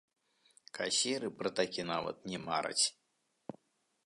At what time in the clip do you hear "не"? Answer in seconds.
2.33-2.39